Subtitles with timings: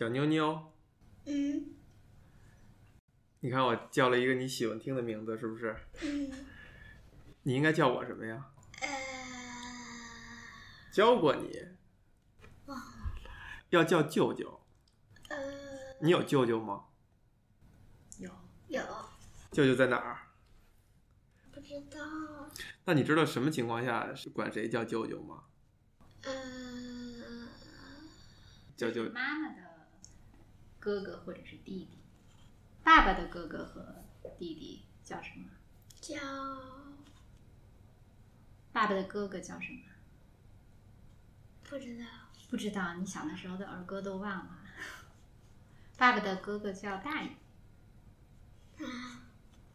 [0.00, 0.72] 小妞妞，
[1.26, 1.76] 嗯
[3.40, 5.76] 你看我叫了一个你喜欢听的名字，是不是？
[6.00, 6.32] 嗯
[7.42, 8.50] 你应该叫我什么呀？
[8.80, 8.88] 呃，
[10.90, 11.52] 教过你，
[12.64, 13.14] 忘了
[13.68, 14.62] 要叫舅舅。
[15.28, 15.36] 呃，
[16.00, 16.86] 你有舅舅吗？
[18.16, 18.30] 有
[18.68, 18.82] 有
[19.52, 20.18] 舅舅在哪儿？
[21.52, 22.00] 不知道？
[22.86, 25.44] 那你知道什么情况下是管谁叫舅舅吗？
[26.22, 26.32] 呃，
[28.78, 29.69] 叫舅妈妈的
[30.80, 31.98] 哥哥或者是弟弟，
[32.82, 34.02] 爸爸的哥哥和
[34.38, 35.46] 弟弟叫什么？
[36.00, 36.16] 叫
[38.72, 39.80] 爸爸的哥哥叫什么？
[41.62, 42.06] 不知道。
[42.48, 44.58] 不知道，你小的时候的儿歌都忘了。
[45.96, 47.28] 爸爸的哥哥叫大爷，
[48.78, 49.22] 啊，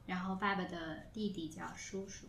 [0.05, 2.27] 然后爸爸的弟弟叫叔叔。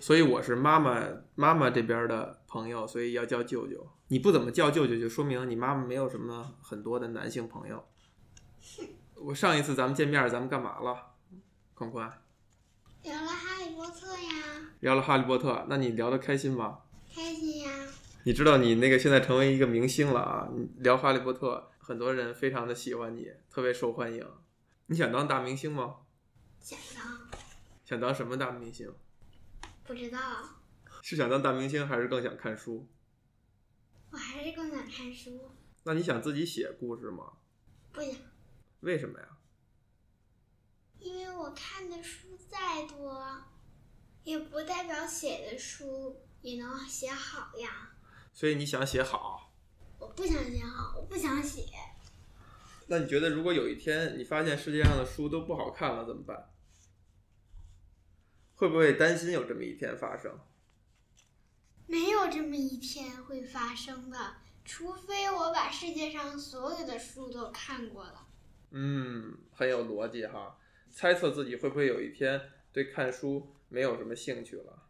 [0.00, 1.00] 所以我是妈妈
[1.34, 3.90] 妈妈这边的朋友，所以要叫舅舅。
[4.12, 7.82] 你不怎么叫舅舅，就说明你妈妈没有什么很多的男性朋友。
[9.16, 11.14] 我上一次咱们见面，咱们干嘛了？
[11.72, 12.12] 宽宽
[13.04, 16.80] 聊了哈利波特呀，聊了哈利波特，那你聊得开心吗？
[17.10, 17.70] 开心呀。
[18.24, 20.46] 你知道你那个现在成为一个明星了啊！
[20.54, 24.22] 你聊哈利波特，很多人非常的喜欢你，特别受欢迎。
[24.88, 25.96] 你想当大明星吗？
[26.60, 27.30] 想当
[27.82, 28.92] 想当什么大明星？
[29.84, 30.18] 不知道，
[31.00, 32.86] 是想当大明星，还是更想看书？
[34.12, 35.50] 我还是更想看书，
[35.84, 37.32] 那你想自己写故事吗？
[37.92, 38.14] 不想，
[38.80, 39.26] 为什么呀？
[40.98, 43.42] 因为我看的书再多，
[44.22, 47.96] 也不代表写的书也能写好呀。
[48.34, 49.54] 所以你想写好。
[49.98, 51.64] 我不想写好，我不想写。
[52.88, 56.50] 那你觉得，如果有一天你发现世界上的书都不好看了，怎么办？
[58.56, 60.38] 会不会担心有这么一天发生？
[61.92, 68.26] 没有这么一天会发生的，除非我把世界上所有的书都看过了。
[68.70, 70.58] 嗯，很有逻辑哈。
[70.90, 72.40] 猜测自己会不会有一天
[72.72, 74.84] 对看书没有什么兴趣了？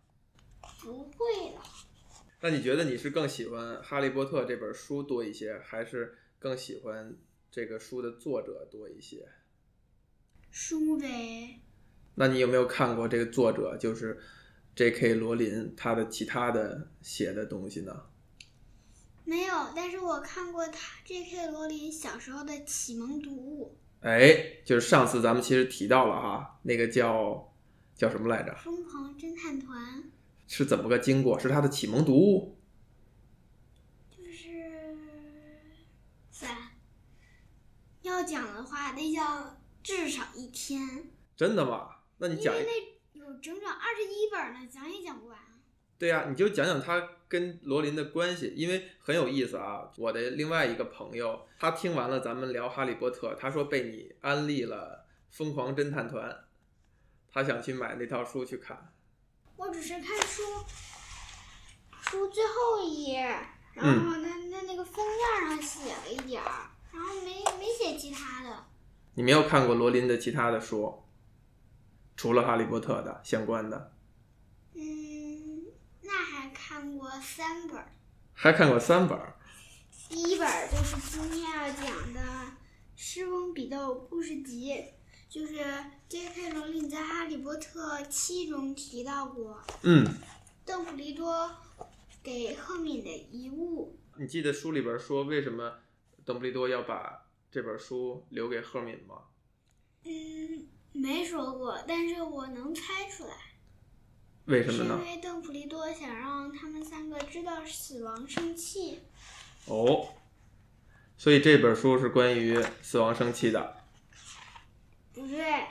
[0.80, 1.62] 不会了，
[2.40, 7.16] 那你觉得你是更喜欢《哈利波特》这本书多一些，还是更喜欢
[7.50, 9.28] 这个书的作者多一些？
[10.52, 11.58] 书呗。
[12.14, 14.20] 那你有没有看过这个作者，就是
[14.74, 15.14] J.K.
[15.14, 18.04] 罗琳他的其他的写的东西呢？
[19.24, 21.48] 没有，但是我看过他 J.K.
[21.48, 27.54] 罗琳小时候的启蒙读物哎，就是上次咱们其实提到了哈，那个叫
[27.94, 28.52] 叫什么来着《？
[28.56, 30.02] 疯狂侦探团》，
[30.48, 31.38] 是怎么个经过？
[31.38, 32.56] 是他的启蒙读物？
[34.10, 34.96] 就是
[36.32, 36.50] 算，
[38.02, 41.96] 要讲的话得讲至少一天，真的吗？
[42.18, 42.91] 那你讲一因为那有
[43.42, 45.36] 整整二十一本呢，讲也讲不完。
[45.98, 49.88] 对呀、你就讲讲他跟罗琳的关系，因为很有意思啊。
[49.96, 56.30] 我的另外一个朋友，他听完了咱们聊《哈利波特》，他说被你安利了《疯狂侦探团》，
[57.32, 58.92] 他想去买那套书去看。
[59.56, 60.42] 我只是看书，
[62.00, 63.22] 书最后一页，
[63.74, 68.64] 然嗯后那那那个封面上写了一点儿，然后没没写其他的。
[69.14, 71.04] 你没有看过罗琳的其他的书，
[72.16, 73.92] 除了《哈利波特》的相关的，
[74.74, 75.64] 嗯，
[76.02, 77.92] 那还看过三本儿，
[78.32, 79.36] 还看过三本儿。
[80.08, 82.20] 第一本儿就是今天要讲的
[82.94, 84.70] 《诗翁比斗故事集》，
[85.28, 85.64] 就是
[86.08, 86.50] J.K.
[86.52, 90.06] 罗琳在《哈利波特七》中提到过嗯，
[90.66, 91.50] 邓布利多
[92.22, 93.98] 给赫敏的遗物。
[94.16, 95.78] 你记得书里边说为什么
[96.26, 99.22] 邓布利多要把这本书留给赫敏吗？
[100.04, 103.34] 嗯，没说过，但是我能猜出来。
[104.44, 105.00] 为什么呢？
[105.02, 109.00] 为邓普利多想让他们三个知道死亡生气。
[109.66, 110.08] 哦，
[111.16, 113.76] 所以这本书是关于死亡生气的。
[115.12, 115.64] 不对，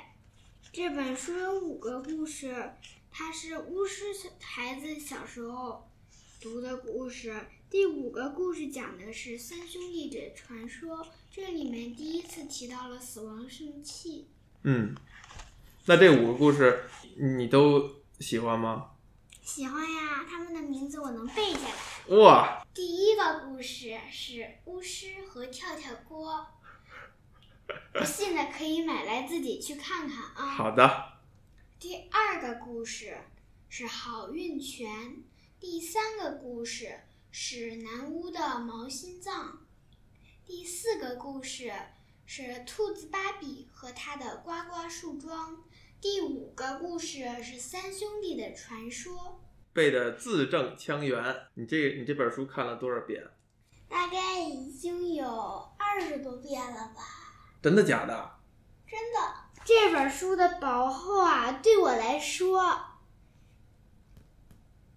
[0.71, 2.73] 这本书有五个故事，
[3.11, 5.91] 它是巫师小孩子小时候
[6.39, 7.45] 读的故事。
[7.69, 14.27] 第五个故事讲的是三兄弟的传说，这里面第一次提到了死亡生气。
[14.63, 14.95] 嗯，
[15.85, 16.85] 那这五个故事
[17.17, 18.91] 你都喜欢吗？
[19.41, 22.15] 喜欢呀，他们的名字我能背下来。
[22.17, 26.45] 哇，第一个故事是巫师和跳跳锅，
[27.93, 30.51] 不信的可以买来自己去看看啊。
[30.51, 31.13] 好的，
[31.79, 33.17] 第二个故事
[33.67, 35.23] 是好运泉，
[35.59, 36.99] 第三个故事
[37.31, 39.65] 是南巫的毛心脏，
[40.45, 41.73] 第四个故事
[42.27, 45.63] 是兔子芭比和他的呱呱树桩，
[46.01, 49.39] 第五个故事是三兄弟的传说。
[49.71, 51.23] 背的字正腔圆。
[51.53, 53.23] 你这你这本书看了多少遍？
[53.87, 57.03] 大概已经有二十多遍了吧。
[57.61, 58.31] 真的假的？
[58.89, 59.19] 真的，
[59.63, 62.81] 这本书的薄厚啊，对我来说，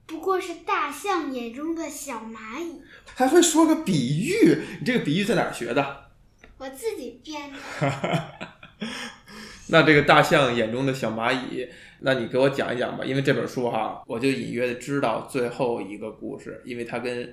[0.07, 2.81] 不过是大象眼中的小蚂蚁。
[3.15, 4.59] 还会说个比喻？
[4.81, 6.13] 你这个比喻在哪儿学的？
[6.57, 7.59] 我自己编的。
[9.75, 11.69] 那这个大象眼中的小蚂蚁，
[11.99, 13.05] 那你给我讲一讲吧。
[13.05, 17.27] 因为这本书哈，我就隐约的知道最后一个故事，因为它跟《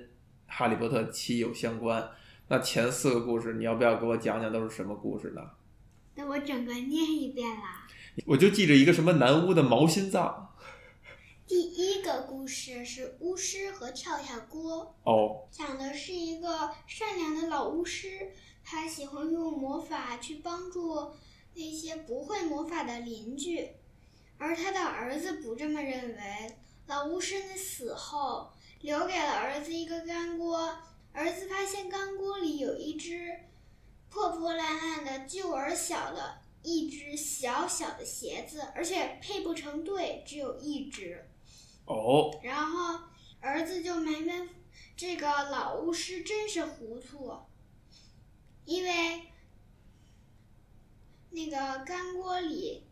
[0.48, 2.04] 哈利波特七》有相关。
[2.48, 5.42] 那前四个故事，你要不要给我讲讲都是什么故事呢？
[6.16, 7.86] 那我整个念一遍啦。
[8.26, 10.56] 我就记着一个什么南巫的毛心脏。
[11.46, 14.96] 第一个故事是巫师和跳跳锅。
[15.04, 18.32] 哦，讲的是一个善良的老巫师，
[18.66, 21.12] 他喜欢用魔法去帮助
[21.54, 23.70] 那些不会魔法的邻居，
[24.38, 26.56] 而他的儿子不这么认为。
[26.88, 28.52] 老巫师的死后，
[28.82, 30.78] 留给了儿子一个干锅，
[31.14, 33.40] 儿子发现干锅里有一只
[34.10, 41.26] 破破烂烂的旧而小的一只小小的鞋子，而且配不成对，只有一只。
[41.86, 43.00] 哦，然后
[43.40, 44.50] 儿子就埋怨
[44.98, 47.38] 这个老巫师真是糊涂，
[48.66, 49.22] 因为
[51.32, 52.84] 那个干锅里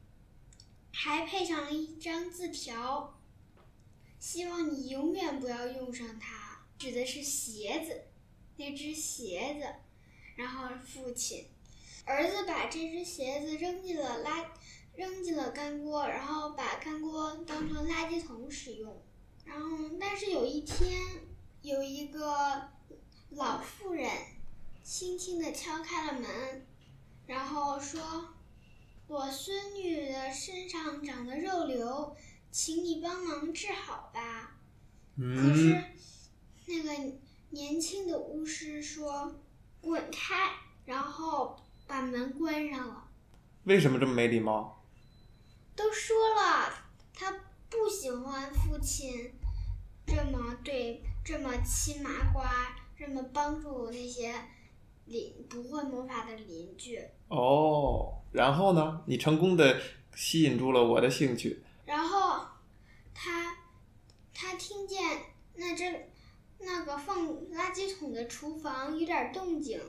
[0.92, 3.20] 还配上了一张字条，
[4.20, 8.04] 希望你永远不要用上它，指的是鞋子，
[8.58, 9.68] 那只鞋子。
[10.36, 11.46] 然后父亲，
[12.06, 14.46] 儿子把这只鞋子扔进了垃。
[14.96, 19.02] 扔进了干锅，然后把干锅当成垃圾桶使用。
[19.46, 21.02] 然后，但是有一天，
[21.62, 22.70] 有一个
[23.30, 24.12] 老妇人
[24.84, 26.68] 轻轻地敲开了门，
[27.30, 28.02] 然后说
[29.06, 32.18] ：“我孙女的身上长了肉瘤，
[32.50, 34.58] 请你帮忙治好吧。”
[35.16, 35.80] 可是，
[36.66, 36.92] 那个
[37.52, 39.40] 年轻的巫师说
[39.80, 40.54] ：“滚开！”
[40.86, 41.56] 然后
[41.86, 43.08] 把门关上了。
[43.66, 44.84] 为什么这么没礼貌？
[45.76, 46.74] 都说了，
[47.14, 47.32] 他
[47.70, 49.36] 不喜欢父亲
[50.08, 54.34] 这么对，这么亲麻瓜，这么帮助那些
[55.10, 57.04] 邻不会魔法的邻居。
[57.28, 59.04] 哦，然后呢？
[59.06, 59.82] 你成功的
[60.16, 61.62] 吸引住了我的兴趣。
[61.86, 62.46] 然后
[63.14, 63.58] 他
[64.34, 65.00] 他听见
[65.56, 66.10] 那只
[66.60, 69.82] 那个放垃圾桶的厨房有点动静。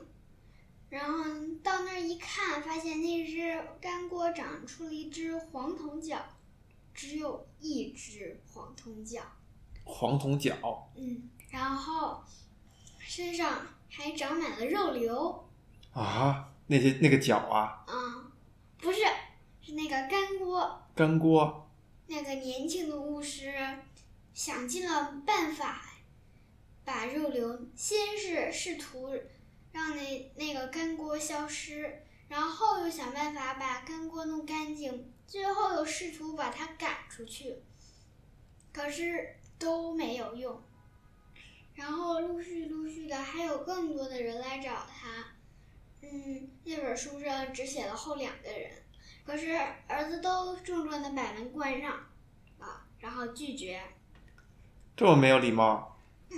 [0.89, 1.23] 然后
[1.63, 6.19] 到那儿一看，发现那只干锅长出了一只黄铜脚，
[6.93, 9.21] 只有一只黄铜脚。
[9.85, 10.91] 黄铜脚。
[10.95, 12.21] 嗯，然后
[12.99, 15.47] 身上还长满了肉瘤。
[15.93, 17.85] 啊，那些那个角啊？
[17.87, 18.31] 嗯，
[18.79, 18.99] 不是，
[19.61, 20.81] 是那个干锅。
[20.95, 21.69] 干锅。
[22.07, 23.53] 那个年轻的巫师
[24.33, 25.83] 想尽了办法，
[26.83, 29.13] 把肉瘤先是试图。
[29.73, 37.55] 让那那个干锅消失，然后又想办法把干锅弄干净，最后又试图把它赶出去，
[38.73, 40.61] 可是都没有用。
[41.73, 45.25] 然后陆续陆续的还有更多的人来找他，
[46.01, 48.71] 嗯，那本书上只写了后两个人，
[49.25, 49.57] 可是
[49.87, 51.93] 儿子都重重的把门关上，
[52.59, 53.81] 啊，然后拒绝。
[54.95, 55.97] 这么没有礼貌。
[56.29, 56.37] 嗯，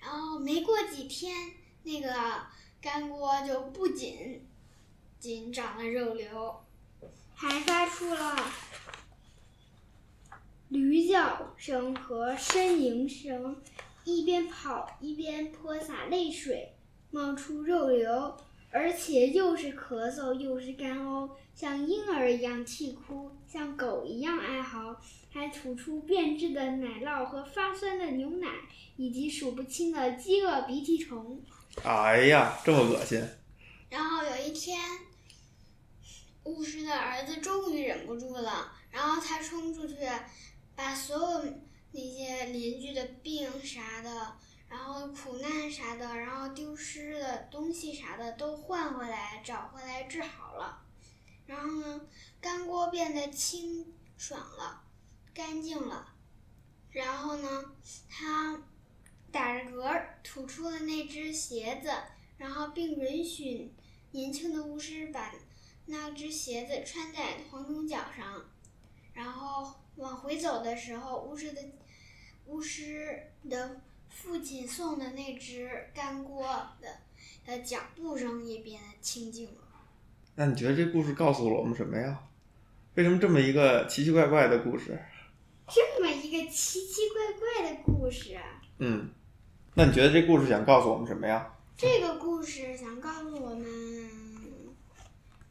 [0.00, 1.34] 然后没过几天，
[1.82, 2.46] 那个。
[2.78, 4.46] 干锅就不仅
[5.18, 6.64] 仅长了肉瘤，
[7.34, 8.36] 还发出了
[10.68, 13.60] 驴叫声和呻吟声，
[14.06, 16.76] 一边跑一边泼洒泪水，
[17.10, 18.36] 冒出肉瘤，
[18.70, 24.96] 而且又是咳嗽又是干呕，像婴儿一样啼哭，像狗一样哀嚎，
[25.32, 28.48] 还吐出变质的奶酪和发酸的牛奶，
[28.96, 31.42] 以及数不清的饥饿鼻涕虫。
[31.82, 33.20] 哎呀，这么恶心！
[33.90, 34.78] 然后有一天，
[36.44, 39.96] 巫师的儿子终于忍不住了，然后他冲出去，
[40.76, 41.44] 把所有
[41.96, 44.36] 那些邻居的病啥的，
[44.68, 50.82] 然后苦难啥的，然后丢失的东西啥的都换回来，找回来治好了。
[51.46, 52.00] 然后呢，
[52.40, 54.84] 干锅变得清爽了，
[55.32, 56.12] 干净了。
[56.90, 57.64] 然后呢，
[58.08, 58.62] 他。
[59.32, 61.90] 打着嗝吐出了那只鞋子，
[62.38, 63.74] 然后并允许
[64.12, 65.34] 年轻的巫师把
[65.84, 68.48] 那只鞋子穿在黄铜脚上。
[69.12, 71.60] 然后往回走的时候，巫师的
[72.46, 76.46] 巫师的父亲送的那只干锅
[76.80, 76.88] 的
[77.44, 79.60] 的脚步声也变得清静了。
[80.34, 82.18] 那你觉得这故事告诉了我们什么呀？
[82.94, 84.98] 为什么这么一个奇奇怪怪的故事？
[85.68, 88.38] 这么一个奇奇怪怪的故事。
[88.78, 89.10] 嗯。
[89.74, 91.52] 那你觉得这故事想告诉我们什么呀？
[91.76, 94.08] 这个故事想告诉我们，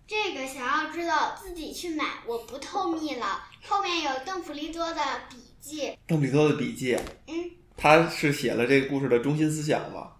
[0.07, 3.43] 这个想要知道自己去买，我不透密了。
[3.67, 6.95] 后面有邓弗利多的笔记，邓布利多的笔记，
[7.27, 10.13] 嗯他是写了这个故事的中心思想吗？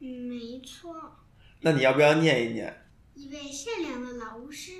[0.00, 0.94] 嗯，没错。
[1.60, 2.84] 那你要不要念一念？
[3.14, 4.72] 一位善良的老巫师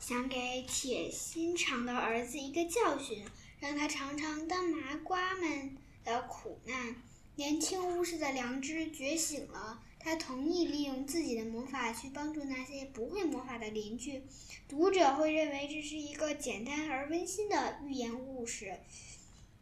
[0.00, 3.24] 想给铁心肠的儿子一个教训，
[3.60, 6.96] 让他尝尝当麻瓜们的苦难。
[7.36, 14.22] 年轻巫师的良知觉醒了，他同意利用自己的魔法去帮助那些不会魔法的邻居。
[14.66, 18.78] 读者会认为这是一个简单而温馨的寓言故事。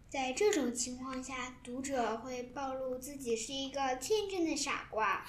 [0.09, 5.27] 在这种情况下，读者会暴露自己是一个天真的傻瓜。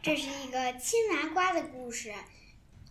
[0.00, 2.14] 这是一个亲麻瓜的故事，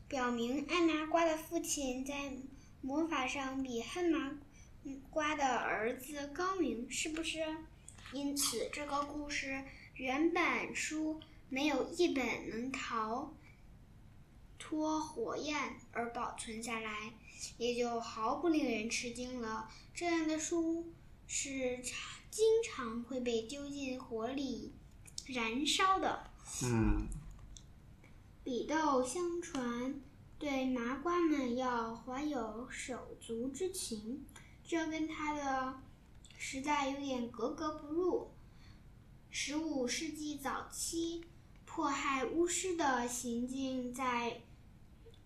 [0.10, 2.34] 表明爱麻瓜的父亲在
[2.82, 4.38] 魔法上比恨麻
[5.10, 7.40] 瓜的儿子高明，是不是？
[8.12, 9.64] 因此，这个故事
[9.96, 13.34] 原版书没有一本能逃
[14.60, 17.14] 脱火焰而保存下来，
[17.58, 19.70] 也就毫不令人吃惊了。
[19.94, 20.92] 这样的书
[21.28, 24.74] 是常经常会被丢进火里
[25.28, 26.30] 燃烧的。
[26.64, 27.08] 嗯，
[28.44, 30.02] 笔斗相传，
[30.38, 34.26] 对麻瓜们要怀有手足之情，
[34.68, 35.80] 这跟他的
[36.38, 38.32] 时代有点格格不入。
[39.38, 41.26] 十五世纪早期，
[41.66, 44.42] 迫害巫师的行径在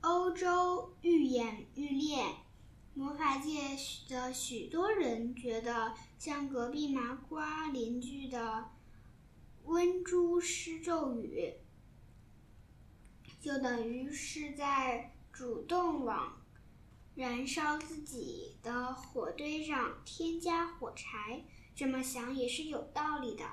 [0.01, 2.25] 欧洲愈演愈烈。
[2.95, 3.77] 魔法界
[4.09, 8.71] 的许多人觉得，像隔壁麻瓜邻居的
[9.65, 11.53] 温珠施咒语，
[13.39, 16.41] 就等于是在主动往
[17.13, 21.45] 燃烧自己的火堆上添加火柴。
[21.75, 23.45] 这么想也是有道理的。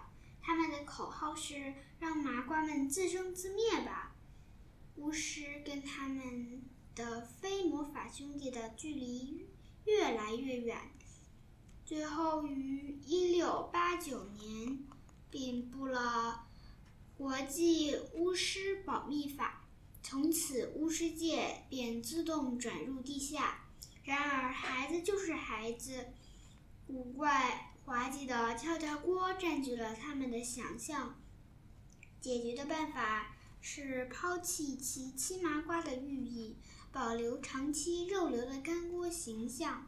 [0.47, 4.15] 他们的口号是“让麻瓜们自生自灭吧”。
[4.95, 6.63] 巫师跟他们
[6.95, 9.45] 的非魔法兄弟的距离
[9.87, 10.79] 越来越远，
[11.85, 14.79] 最后于一六八九年
[15.33, 16.47] 颁布了
[17.19, 19.65] 国际巫师保密法，
[20.01, 23.65] 从此巫师界便自动转入地下。
[24.05, 26.07] 然而，孩子就是孩子，
[26.87, 31.15] 古怪滑稽的跳跳锅占据了他们的想象。
[32.21, 36.57] 解决的办法是抛弃其亲麻瓜的寓意，
[36.91, 39.87] 保留长期肉瘤的干锅形象。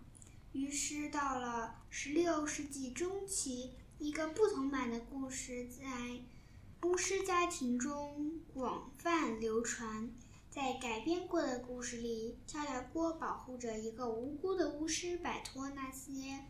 [0.52, 6.22] 于是，到了十六世纪中期，一个不同版的故事在
[6.84, 10.08] 巫师家庭中广泛流传。
[10.48, 16.44] 在改编过的故事里，跳跳锅保护着一个无辜的巫师摆脱那些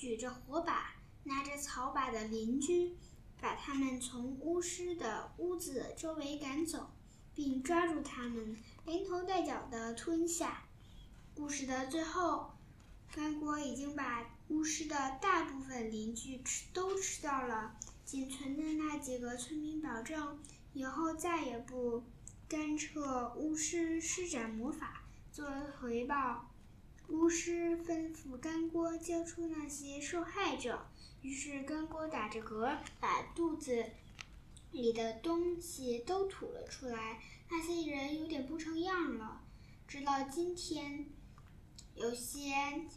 [0.00, 2.96] 举着火把、拿着草把的邻居，
[3.38, 6.88] 把他们从巫师的屋子周围赶走，
[7.34, 10.62] 并抓住他们，连头带脚的吞下。
[11.34, 12.52] 故事的最后，
[13.14, 17.76] 干锅已经把巫师的大部分邻居吃都吃到了，
[18.06, 20.38] 仅存的那几个村民保证
[20.72, 22.02] 以后再也不
[22.48, 25.02] 干涉巫师施展魔法。
[25.30, 26.49] 作为回报，
[27.10, 30.86] 巫师吩咐干锅交出那些受害者。
[31.22, 33.84] 于是干锅打着嗝，把肚子
[34.70, 37.20] 里的东西都吐了出来。
[37.50, 39.42] 那些人有点不成样了。
[39.88, 41.06] 直到今天，
[41.94, 42.52] 有些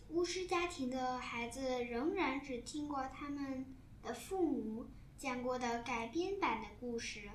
[0.09, 3.65] 巫师家庭的孩子仍然只听过他们
[4.03, 4.85] 的父母
[5.17, 7.29] 讲过的改编版的故事，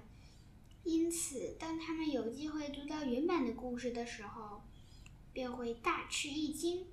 [0.85, 4.58] 因此，当他们有机会读到原版的故事的时候，
[5.39, 6.85] 便会大吃一惊。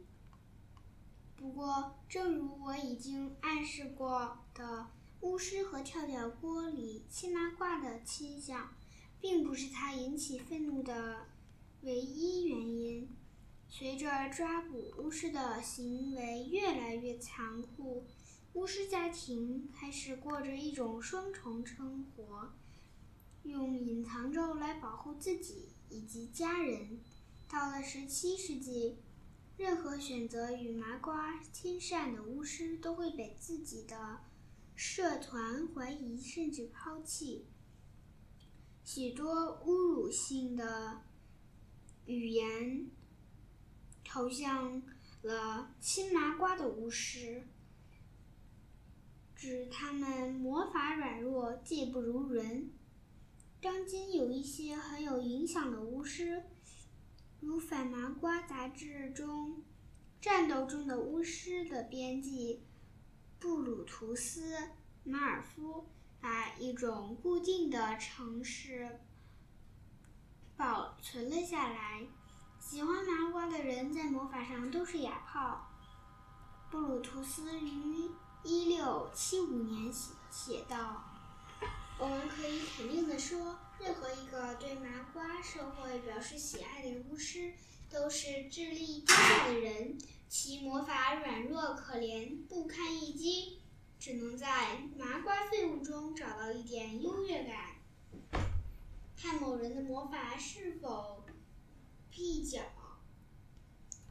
[1.36, 4.86] 不过，正如我已经暗示过的，
[5.22, 8.76] 巫师和跳跳锅里亲麻瓜的倾向，
[9.20, 11.26] 并不是他引起愤怒的
[11.82, 13.10] 唯一原因。
[13.68, 18.06] 随着抓捕巫师的行为越来越残酷，
[18.54, 22.54] 巫师家庭开始过着一种双重生活，
[23.42, 27.00] 用隐藏咒来保护自己以及家人。
[27.56, 28.98] 到了十七世纪，
[29.56, 34.20] 任何选择与麻瓜亲善的巫师都会被自己的
[34.76, 37.46] 社团怀疑甚至抛弃。
[38.84, 41.04] 许多侮辱性的
[42.06, 42.92] 语言
[44.04, 44.84] 投向
[45.22, 47.48] 了亲麻瓜的巫师，
[49.34, 52.74] 指他们魔法软弱、技不如人。
[53.62, 56.44] 当今有一些很有影响的巫师。
[57.46, 59.58] 如《反麻瓜》杂志中
[60.20, 62.64] 《战斗中的巫师》的编辑
[63.40, 64.58] 布鲁图斯·
[65.04, 65.86] 马尔夫
[66.20, 69.00] 把一种固定的程式
[70.58, 72.08] 保存了下来。
[72.60, 75.70] 喜欢麻瓜的人在魔法上都是哑炮。
[76.72, 78.10] 布鲁图斯于
[78.44, 81.04] 一六七五年写写道
[82.00, 87.54] ：“我们可以肯定地说，任何一个对麻瓜社会表示喜爱的巫师，
[87.90, 93.60] 都是智力低下的人，其魔法软弱可怜，不堪一击，
[94.00, 97.76] 只能在麻瓜废物中找到一点优越感。
[99.18, 101.24] 看某人的魔法是否
[102.12, 102.62] 蹩脚。”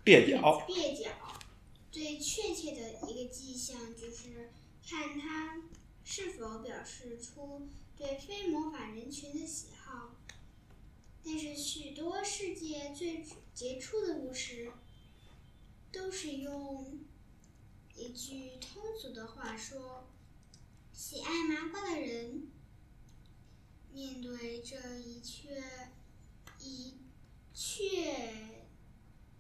[0.04, 1.11] 蹩脚，蹩脚。
[1.90, 4.50] 最确切的一个迹象就是
[4.85, 5.62] 看他
[6.02, 10.16] 是否表示出对非魔法人群的喜好。
[11.24, 13.24] 但是许多世界最
[13.54, 14.72] 杰出的巫师，
[15.90, 16.98] 都是用
[17.94, 20.08] 一句通俗的话说
[20.92, 22.48] ：“喜爱麻瓜的人，
[23.92, 25.62] 面对这一确
[26.58, 26.98] 一
[27.54, 28.62] 确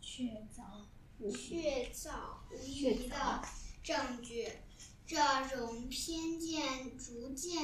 [0.00, 0.24] 确
[0.56, 0.86] 凿
[1.32, 3.42] 确凿无疑的
[3.82, 4.48] 证据，
[5.06, 5.16] 这
[5.48, 7.60] 种偏见逐渐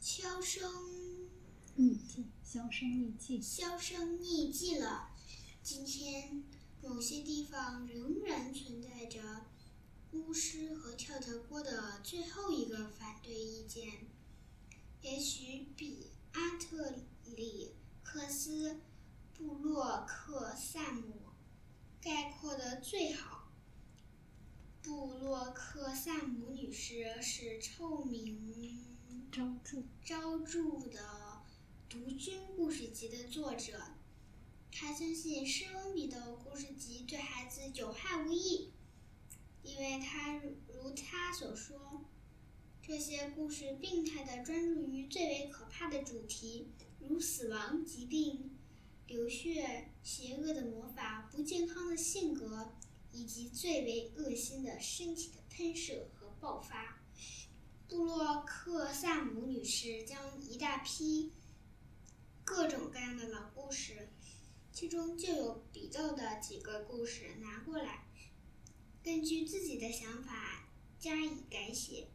[0.00, 0.70] 销声
[1.76, 3.42] 匿迹，销声匿迹。
[3.42, 5.10] 销声匿迹了。
[5.62, 6.44] 今天，
[6.80, 9.46] 某些地方仍然存在着
[10.12, 14.06] 巫师和跳跳锅的最后一个反对意见，
[15.02, 17.72] 也许比阿特里
[18.04, 18.80] 克斯
[19.34, 21.22] 布洛克萨姆
[22.00, 23.48] 概括的最好。
[24.80, 28.97] 布洛克萨姆女士是臭名
[29.30, 31.42] 招住，昭著的
[31.88, 33.78] 读君故事集的作者，
[34.72, 38.72] 他相信施恩比的故事集对孩子有害无益，
[39.62, 42.04] 因为他如如他所说，
[42.82, 46.68] 这些故事病态地专注于最为可怕的主题，
[46.98, 48.56] 如死亡、疾病、
[49.06, 52.72] 流血、邪恶的魔法、不健康的性格，
[53.12, 56.97] 以及最为恶心的身体的喷射和爆发。
[57.88, 61.32] 布洛克萨姆女士将一大批
[62.44, 64.10] 各种各样的老故事，
[64.70, 68.06] 其中就有比斗的几个故事拿过来，
[69.02, 70.68] 根据自己的想法
[71.00, 72.08] 加以改写。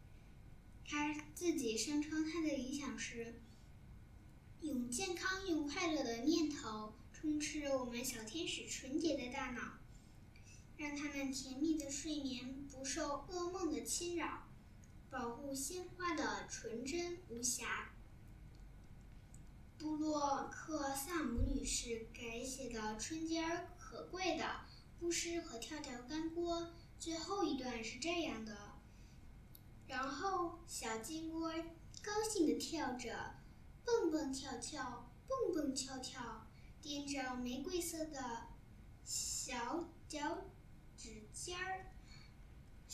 [0.86, 3.41] 她自己声称她的理想是
[4.62, 9.79] 用健康、用快乐的念头充斥我们小天使纯洁的大脑，
[10.77, 14.47] 让他们甜蜜的睡眠不受噩梦的侵扰。
[15.13, 17.91] 保护鲜花的纯真无瑕。
[19.78, 24.43] 布洛克萨姆女士改写的春节儿可贵的
[25.02, 28.58] 巫师和跳跳干锅，最后一段是这样的：
[29.86, 31.54] 然后小金锅
[32.02, 33.36] 高兴地跳着，
[33.86, 36.47] 蹦蹦跳跳，蹦蹦跳跳，
[36.82, 38.47] 踮着玫瑰色的
[39.06, 40.49] 小脚
[40.97, 41.92] 趾尖儿。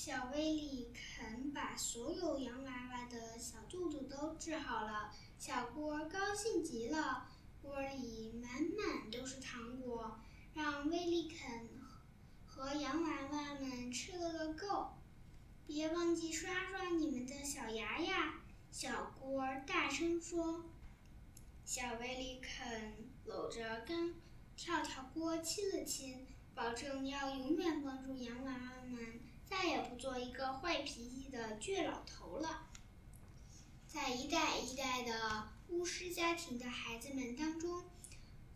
[0.02, 7.28] 小威利肯把所有洋娃娃的小肚肚都治好了，小锅高兴极了，
[7.62, 10.18] 锅里满满都是糖果，
[10.54, 11.70] 让威利肯
[12.46, 14.94] 和洋娃娃们吃了个够。
[15.68, 18.36] 别忘记刷刷你们的小牙呀！
[18.72, 20.64] 小锅大声说。
[21.66, 24.16] 小威利肯搂着跟
[24.56, 29.20] 跳跳锅亲了亲，保证要永远帮助洋娃娃们。
[29.50, 32.68] 再也不做一个坏脾气的倔老头了。
[33.88, 37.84] 在一代一代的巫师家庭的孩子们当中，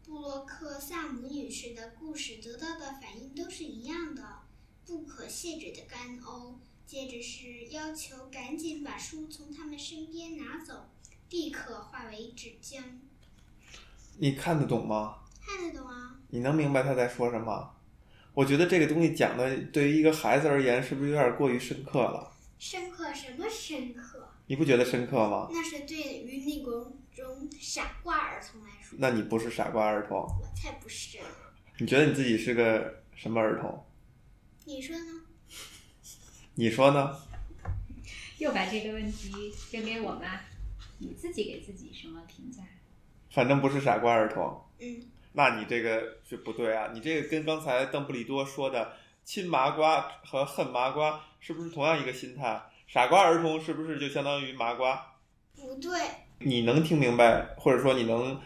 [0.06, 4.42] 布洛克萨姆女士的故事得到的反应都是一样的：
[4.86, 10.90] 不可谢绝的干呕，接着是要求赶紧把书从他们身边拿走，
[11.32, 12.84] 立刻化为纸浆。
[14.20, 15.24] 你看得懂吗？
[15.42, 16.20] 看得懂啊？
[16.30, 17.76] 你能明白他在说什么？
[18.34, 22.32] 我觉得这个东西讲的对于一个孩子而言，是不是有点过于深刻了？
[22.58, 24.28] 深刻什么深刻？
[24.48, 25.50] 你不觉得深刻吗？
[25.52, 28.98] 那是对于那种种傻瓜儿童来说。
[29.00, 30.18] 那你不是傻瓜儿童？
[30.18, 31.20] 我才不是。
[31.78, 33.86] 你觉得你自己是个什么儿童？
[34.66, 35.22] 你说呢？
[36.56, 37.16] 你说呢？
[38.40, 40.42] 又把这个问题扔给我吧？
[40.98, 42.64] 你自己给自己什么评价？
[43.30, 44.60] 反正不是傻瓜儿童。
[44.80, 45.04] 嗯。
[45.34, 46.92] 那你这个是不对啊！
[46.94, 48.94] 你这个跟刚才邓布利多说的
[49.24, 52.62] 亲麻瓜和恨麻瓜是不是同样一个心态？
[52.88, 55.16] 傻瓜儿童是不是就相当于麻瓜？
[55.56, 55.92] 不对。
[56.40, 58.40] 你能听明白，或者说你能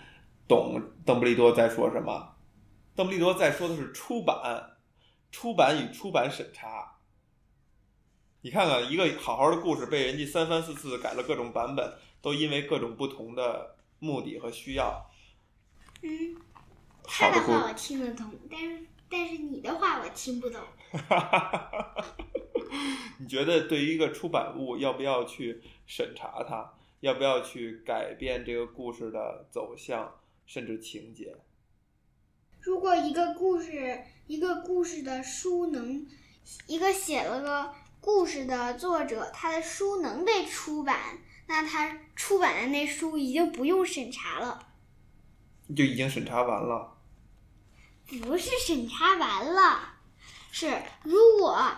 [0.47, 2.35] 懂邓布利多在说什么？
[2.95, 4.77] 邓布利多在说的是出版、
[5.31, 6.93] 出版与出版审查。
[8.41, 15.09] 你看看，一个好好的故事被人家三番四次改了各种版本，都因为各种不同的目的和需要。
[16.01, 16.35] 嗯，
[17.07, 20.61] 他的话我听得懂，但是但是你的话我听不懂。
[23.19, 26.73] 你觉得对于一个出版物，要不要去审查它？
[26.99, 30.15] 要不要去改变这个故事的走向，
[30.45, 31.37] 甚至情节？
[32.59, 36.05] 如果一个故事，一个故事的书能，
[36.65, 44.67] 一个写了个故事的作者，他的书能被出版，那他出版的那书已经不用审查了，
[45.75, 46.96] 就已经审查完了。
[48.07, 49.95] 不是审查完了，
[50.51, 51.75] 是如果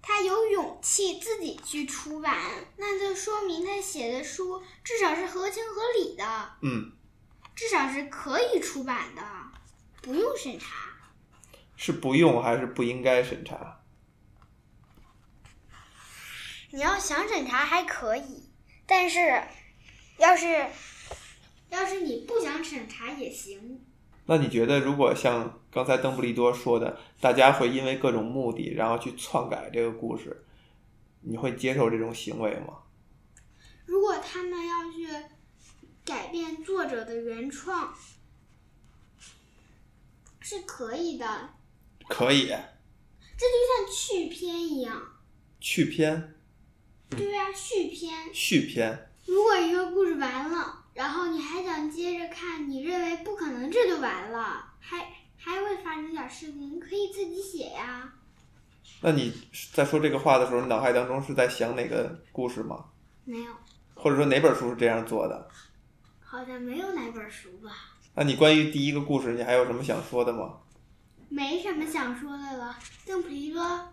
[0.00, 2.40] 他有勇气自己去出版，
[2.76, 6.92] 那就说明他写的书至少是合情合理的，嗯，
[7.54, 9.22] 至少是可以出版的，
[10.00, 10.74] 不用审查。
[11.76, 13.82] 是不用还是不应该审查？
[16.70, 18.48] 你要想审查还可以，
[18.86, 19.42] 但是
[20.18, 20.66] 要是
[21.70, 23.80] 要是你不想审查也行。
[24.26, 30.44] 那你觉得，如果像刚才邓布利多说的，大家会因为各种目的，然后去篡改这个故事，
[31.20, 32.78] 你会接受这种行为吗？
[33.84, 35.08] 如果他们要去
[36.04, 37.94] 改变作者的原创，
[40.40, 41.50] 是可以的，
[42.08, 45.02] 可以这就像续篇一样。
[45.60, 46.34] 续篇、
[47.10, 48.32] 对呀、续篇。
[48.32, 55.06] 续篇，如果一个故事完了，然后你还想接着看，你认为不可能这就完了，还
[55.36, 58.10] 还会发生点事情，你可以自己写呀。
[59.02, 59.30] 那你
[59.74, 62.86] 在说这个话的时候，你脑海当中是在想哪个故事吗？
[63.24, 63.52] 没有，
[63.94, 65.46] 或者说哪本书是这样做的？
[66.24, 67.70] 好像没有哪本书吧。
[68.14, 70.54] 那你关于第一个故事，你还有什么想说的吗？
[71.28, 73.92] 没什么想说的了，邓普利多啊，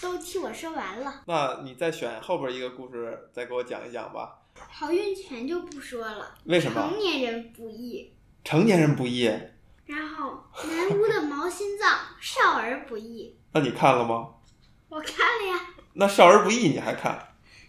[0.00, 1.24] 都替我说完了。
[1.26, 4.36] 那你再选后边一个故事，再给我讲一讲吧。
[4.54, 8.12] 好运泉就不说了，为什么成年人不易。
[8.44, 9.24] 成年人不易？
[9.86, 13.36] 然后南巫的毛心脏，少儿不宜。
[13.52, 14.28] 那你看了吗？
[14.88, 15.60] 我看了呀，
[15.94, 17.12] 那少儿不宜你还看？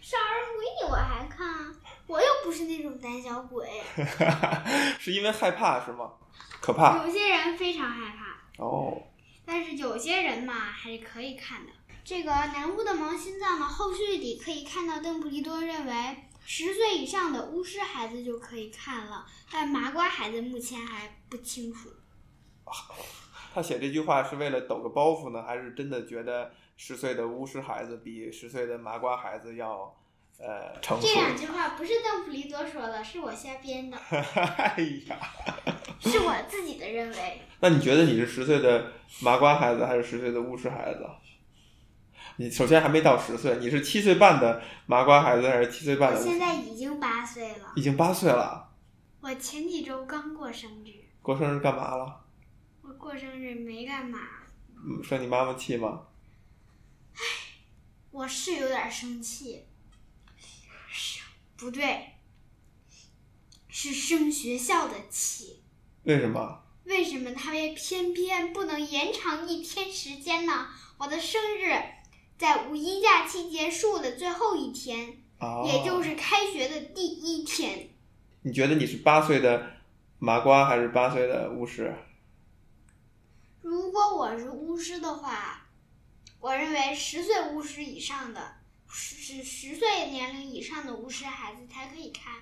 [0.02, 1.72] 少儿不宜我还看啊，
[2.08, 3.70] 我又不是那种胆小鬼。
[5.00, 6.12] 是因为害怕是吗？
[6.62, 9.02] 可怕有些人非常害怕，哦。
[9.46, 11.72] 但是有些人嘛还是可以看的。
[12.04, 15.94] 这个南巫的毛心脏的，后续里可以看到邓布利多认为
[16.46, 21.90] 十岁以上的巫师孩子就可以看了，但麻瓜孩子目前还不清楚。
[23.54, 29.94] 他写这句话是为了抖个包袱呢，还是真的觉得十岁的巫师孩子比十岁的麻瓜孩子要
[30.40, 31.06] 呃成熟？
[31.06, 34.76] 这两句话不是邓普利多说的，是我瞎编的， 哎
[35.08, 35.20] 呀，
[36.00, 37.42] 是我自己的认为。
[37.60, 41.06] 那你觉得你是十岁的麻瓜孩子还是十岁的巫师孩子？
[42.42, 46.20] 你首先还没到十岁，你是七岁半的麻瓜孩子还是七岁半的？
[46.20, 48.68] 我现在已经八岁了，已经八岁了，
[49.20, 52.26] 我前几周刚过生日，过生日干嘛了？
[52.82, 54.18] 我过生日没干嘛，
[54.76, 56.02] 嗯，生你妈妈气吗？
[58.10, 59.68] 我是有点生气，
[60.90, 61.22] 是
[61.56, 62.14] 不对，
[63.68, 65.62] 是生学校的气。
[66.06, 66.64] 为什么？
[66.86, 70.70] 为什么他们偏偏不能延长一天时间呢？
[70.98, 71.80] 我的生日
[72.42, 77.88] 在五一假期结束的最后一天，啊，也就是开学的第一天。
[78.42, 79.74] 你觉得你是八岁的
[80.18, 81.96] 麻瓜还是八岁的巫师？
[83.62, 85.68] 如果我是巫师的话，
[86.40, 88.56] 我认为十岁巫师以上的，
[88.88, 92.34] 是十岁年龄以上的巫师孩子才可以看。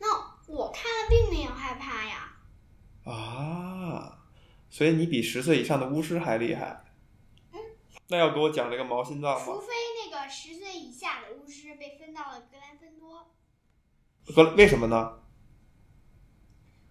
[0.00, 0.08] 那
[0.48, 2.32] 我看了并没有害怕呀。
[3.04, 4.18] 啊，
[4.68, 6.82] 所以你比十岁以上的巫师还厉害。
[8.08, 9.44] 那要给我讲这个毛心脏吗？
[9.44, 9.66] 除非
[10.04, 13.28] 那个十岁以下的巫师被分到了格兰芬多。
[14.34, 15.22] 格为什么呢？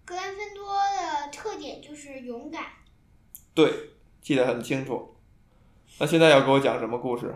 [0.04, 2.66] 格兰芬多的特点就是勇敢。
[3.54, 5.16] 对，记得很清楚。
[5.98, 7.34] 那现在要给我讲什么故事？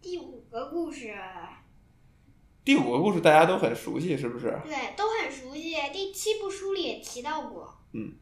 [0.00, 1.12] 第五个故事，
[2.64, 4.56] 第五个故事大家都很熟悉，是不是？
[4.64, 5.74] 对，都很熟悉。
[5.92, 7.76] 第七部书里也提到过。
[7.92, 8.16] 嗯。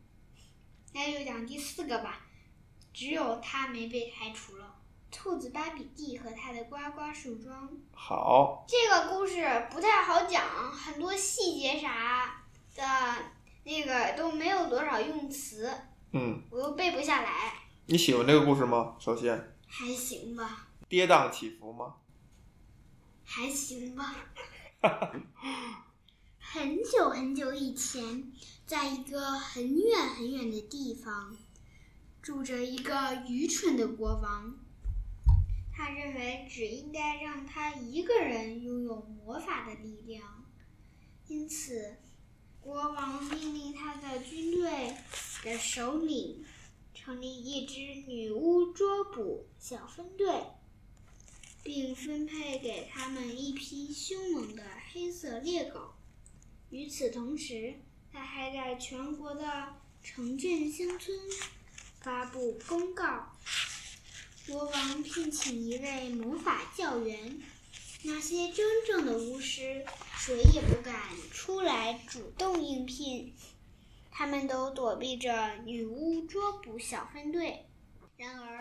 [0.94, 2.23] 那就讲第四个吧。
[2.94, 4.76] 只有他没被开除了。
[5.10, 7.70] 兔子巴比蒂和他的呱呱树桩。
[7.92, 12.42] 好，这个故事不太好讲，很多细节啥
[12.74, 12.82] 的，
[13.64, 15.72] 那个都没有多少用词，
[16.12, 17.54] 嗯，我又背不下来。
[17.86, 18.96] 你喜欢这个故事吗？
[18.98, 21.94] 首先，还行吧，跌宕起伏吗？
[23.24, 24.14] 还行吧。
[26.38, 28.32] 很久很久以前，
[28.66, 31.36] 在一个很远很远的地方，
[32.24, 34.58] 住着一个愚蠢的国王。
[35.70, 40.42] 他认为只应该让他一个人拥有魔法的力量，
[41.26, 41.98] 因此，
[42.62, 44.96] 国王命令他的军队
[45.42, 46.42] 的首领
[46.94, 50.44] 成立一支女巫捉捕小分队，
[51.62, 55.92] 并分配给他们一批凶猛的黑色猎狗。
[56.70, 57.74] 与此同时，
[58.10, 61.18] 他还在全国的城镇乡村
[62.04, 63.32] 发布公告。
[64.46, 67.40] 国王聘请一位魔法教员，
[68.02, 69.86] 那些真正的巫师
[70.18, 71.00] 谁也不敢
[71.32, 73.34] 出来主动应聘，
[74.10, 77.64] 他们都躲避着女巫捉捕小分队。
[78.18, 78.60] 然而，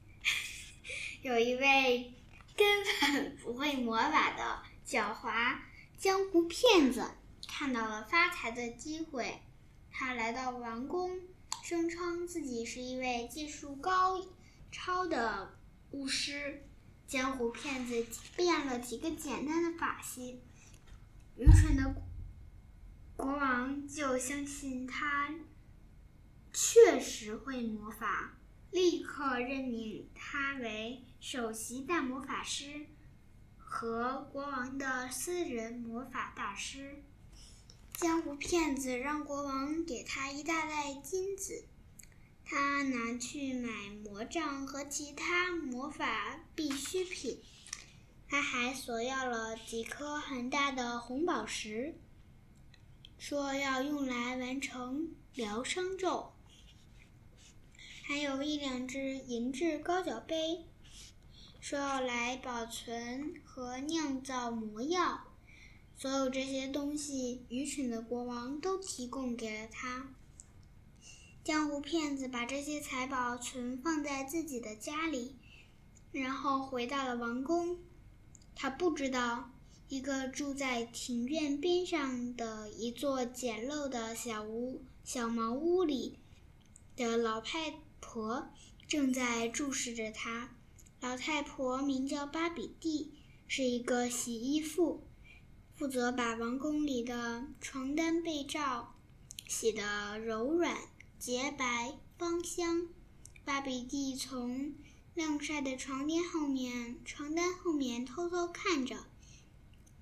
[1.20, 2.14] 有一位
[2.56, 5.58] 根本不会魔法的狡猾
[5.98, 7.10] 江湖骗子
[7.46, 9.42] 看到了发财的机会，
[9.90, 11.20] 他来到王宫。
[11.62, 14.20] 声称自己是一位技术高
[14.72, 15.56] 超的
[15.92, 16.66] 巫师，
[17.06, 18.04] 江湖骗子
[18.36, 20.40] 变了几个简单的法器，
[21.36, 21.94] 愚蠢的
[23.16, 25.32] 国王就相信他
[26.52, 28.34] 确实会魔法，
[28.72, 32.86] 立刻任命他为首席大魔法师
[33.56, 37.04] 和国王的私人魔法大师。
[37.94, 41.66] 江湖骗子让国王给他一大袋金子，
[42.44, 47.40] 他拿去买魔杖和其他魔法必需品。
[48.28, 51.94] 他还索要了几颗很大的红宝石，
[53.18, 56.32] 说要用来完成疗伤咒。
[58.04, 60.66] 还有一两只银质高脚杯，
[61.60, 65.31] 说要来保存和酿造魔药。
[65.96, 70.14] 所有这些东西，愚蠢的国王都提供给了他。
[71.44, 75.36] 江湖骗子把这些财宝存放在自己的家里，
[76.10, 77.78] 然后回到了王宫。
[78.54, 79.50] 他不知道，
[79.88, 86.18] 一个住在庭院边上的一座简陋的小屋、小茅屋里
[86.96, 88.50] 的老太婆
[88.86, 90.56] 正在注视着他。
[91.00, 93.12] 老太婆名叫巴比蒂，
[93.48, 95.02] 是一个洗衣妇。
[95.82, 98.94] 负责把王宫里的床单被罩
[99.48, 100.78] 洗得柔软
[101.18, 102.86] 洁白芳香。
[103.44, 104.74] 巴比蒂从
[105.12, 109.06] 晾晒的床垫后面、床单后面偷偷看着，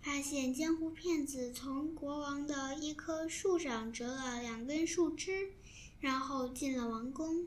[0.02, 5.54] 发现江湖骗子从国王的一棵树上折了两根树枝，
[5.98, 7.46] 然后进了王宫。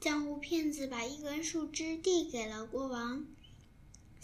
[0.00, 3.24] 江湖骗子把一根树枝递给了国王。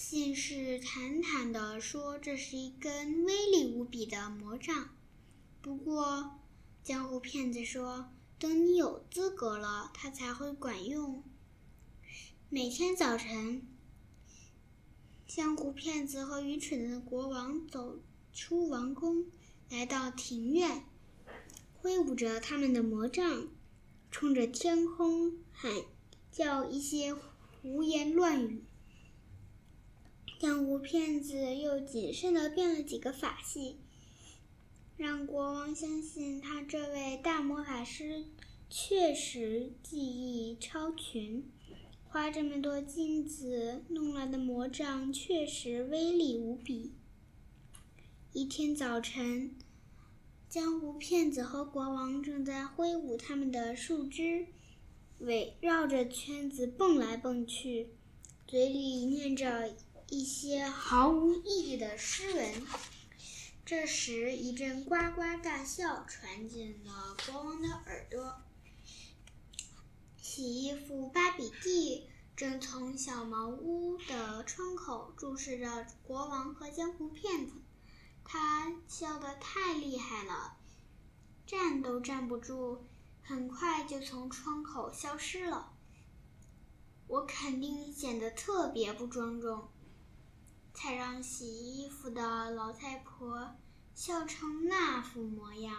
[0.05, 4.91] 信誓旦旦地说：“这是一根威力无比的魔杖。”
[5.62, 6.41] 不过，
[6.83, 11.23] 江湖骗子说：“等你有资格了，它才会管用。”
[12.51, 13.62] 每天早晨，
[15.29, 18.01] 江湖骗子和愚蠢的国王走
[18.35, 19.27] 出王宫，
[19.71, 20.85] 来到庭院，
[21.75, 23.49] 挥舞着他们的魔杖，
[24.11, 25.73] 冲着天空喊
[26.33, 28.65] 叫一些胡言乱语。
[30.42, 33.76] 江湖骗子又谨慎地变了几个法器，
[34.96, 38.24] 让国王相信他这位大魔法师
[38.68, 41.48] 确实技艺超群，
[42.09, 46.90] 花这么多金子弄来的魔杖确实威力无比。
[48.33, 49.55] 一天早晨，
[50.48, 54.48] 江湖骗子和国王正在挥舞他们的树枝，
[55.20, 57.90] 围绕着圈子蹦来蹦去，
[58.48, 59.76] 嘴里念着。
[60.12, 62.66] 一些毫无意义的诗文。
[63.64, 68.42] 这时，一阵呱呱大笑传进了国王的耳朵。
[70.20, 77.55] 洗衣服巴比蒂正从小茅屋的窗口注视着国王和江湖骗子，
[78.22, 80.59] 他笑得太厉害了，
[81.46, 82.85] 站都站不住，
[83.22, 85.72] 很快就从窗口消失了。
[87.07, 89.70] 我肯定显得特别不庄重。
[90.74, 93.56] 才让洗衣服的老太婆
[93.94, 95.76] 笑成那副模样。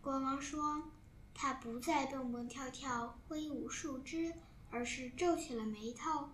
[0.00, 0.90] 国王说
[1.34, 4.34] ：“他不再蹦蹦跳跳挥舞树枝，
[4.70, 6.30] 而是皱起了眉头。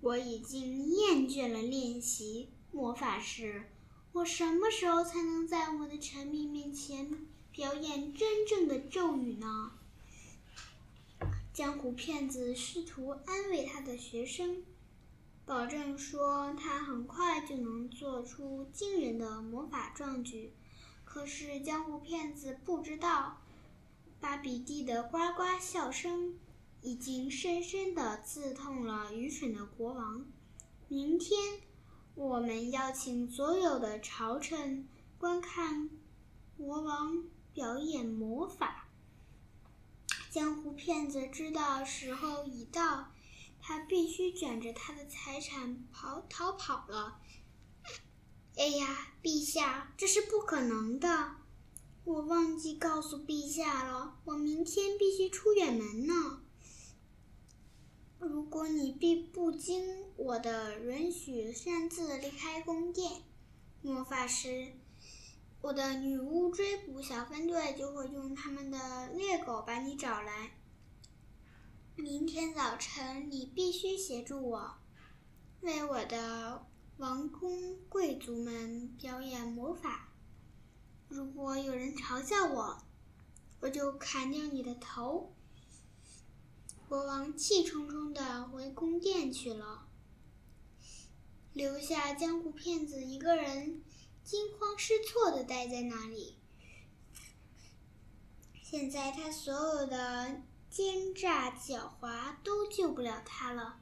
[0.00, 3.70] 我已经厌倦了练习魔法师，
[4.12, 9.72] 我什么时候才能在我的臣民面前表演真正的咒语呢？”
[11.54, 14.64] 江湖骗子试图安慰他的学生。
[15.46, 20.54] 保证说他很快就能做出惊人的魔法壮举，
[21.04, 23.42] 可是江湖骗子不知道，
[24.20, 26.38] 巴比蒂的呱呱笑声
[26.80, 30.24] 已经深深地刺痛了愚蠢的国王。
[30.88, 31.38] 明天，
[32.14, 35.90] 我们邀请所有的朝臣观看
[36.56, 38.86] 国王表演魔法。
[40.30, 43.10] 江湖骗子知道时候已到，
[43.66, 47.18] 他必须卷着他的财产跑逃跑了。
[48.58, 51.36] 哎呀，陛下，这是不可能的！
[52.04, 56.42] 我忘记告诉陛下了，我明天必须出远门呢。
[58.18, 63.22] 如果你必不经我的允许擅自离开宫殿，
[63.80, 64.74] 魔法师，
[65.62, 70.58] 我的女巫追捕小分队就会用他们的猎狗把你找来。
[71.96, 74.74] 明天早晨，你必须协助我，
[75.60, 80.12] 为我的王公贵族们表演魔法。
[81.08, 82.82] 如果有人嘲笑我，
[83.60, 85.32] 我就砍掉你的头。
[86.88, 89.86] 国王气冲冲地回宫殿去了，
[91.52, 93.82] 留下江湖骗子一个人
[94.24, 96.38] 惊慌失措地待在那里。
[98.60, 100.42] 现在他所有的
[100.74, 103.78] 奸诈狡猾都救不了他了，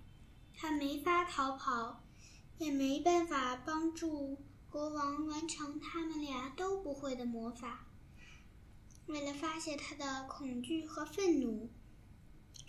[0.55, 2.05] 他没法逃跑，
[2.59, 4.37] 也没办法帮助
[4.69, 7.87] 国王完成他们俩都不会的魔法。
[9.07, 11.71] 为了发泄他的恐惧和愤怒。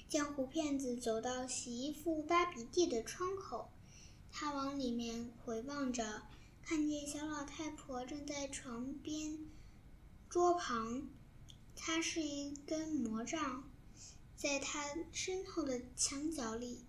[0.08, 3.74] 江湖骗子走到洗衣服芭比地的窗口，
[4.32, 6.22] 他往里面回望着，
[6.62, 9.38] 看见小老太婆正在床边
[10.30, 11.10] 桌旁
[11.76, 13.70] 擦拭一根魔杖，
[14.44, 16.86] 在他身后的墙角里，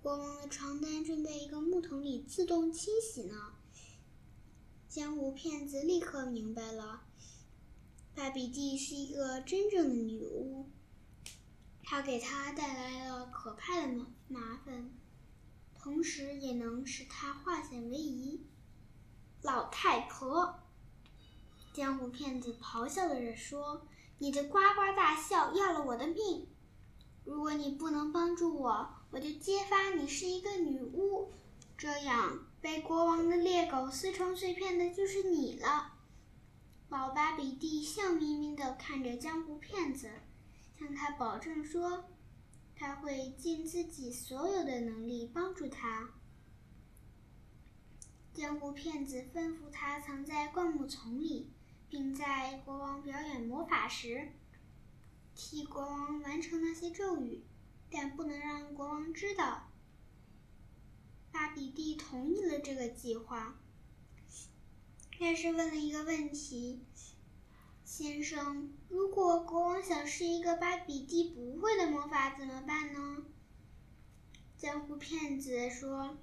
[0.00, 3.54] 国王的床单正在一个木桶里自动清洗呢。
[4.88, 7.02] 江湖骗子立刻明白了，
[8.14, 10.70] 巴比蒂是一个真正的女巫。
[11.82, 14.94] 他给他带来了可怕的麻麻烦，
[15.74, 18.46] 同时也能使他化险为夷。
[19.42, 20.60] 老太婆，
[21.74, 23.88] 江湖骗子咆哮着说
[24.18, 26.46] ：“你的呱呱大笑要了我的命！
[27.24, 31.30] 如果你不能帮助我，我就揭发你是一个女巫，
[31.78, 35.94] 这样被国王的猎狗撕成碎片的就是你了。”
[36.90, 40.10] 老巴比蒂笑眯眯地看着江湖骗子。
[40.78, 42.04] 向他保证说，
[42.74, 46.10] 他会尽自己所有的能力帮助他。
[48.34, 51.52] 江湖骗子吩咐他藏在灌木丛里，
[51.88, 54.32] 并在国王表演魔法时，
[55.34, 57.42] 替国王完成那些咒语，
[57.90, 59.68] 但不能让国王知道。
[61.30, 63.58] 巴比蒂同意了这个计划，
[65.18, 66.84] 但是问了一个问题。
[67.84, 73.24] 先生，如果国王想试一个巴比蒂不会的魔法怎么办呢？
[74.56, 76.16] 江湖骗子说：“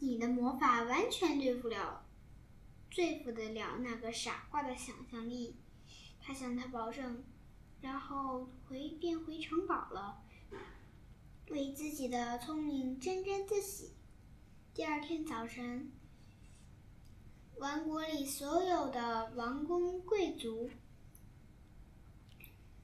[0.00, 2.04] 你的魔法完全对付了，
[2.90, 5.56] 对付得了那个傻瓜的想象力。”
[6.20, 7.22] 他向他保证，
[7.80, 10.22] 然后回便回城堡了，
[11.50, 13.92] 为自己的聪明沾沾自喜。
[14.74, 15.90] 第二天早晨，
[17.58, 20.70] 王国里所有的王公贵族。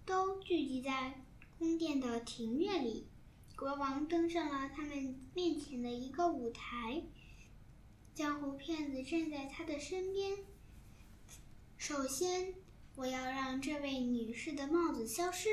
[0.07, 1.24] 都聚集在
[1.59, 3.09] 宫殿的庭院里，
[3.57, 7.02] 国王登上了他们面前的一个舞台。
[8.14, 10.38] 江湖骗子站在他的身边。
[11.78, 12.54] 首先，
[12.96, 15.48] 我要让这位女士的帽子消失。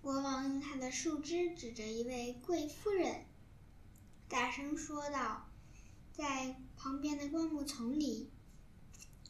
[0.00, 3.24] 国王用他的树枝指着一位贵夫人，
[4.28, 5.48] 大声说道
[6.12, 8.30] ：“在旁边的灌木丛里。”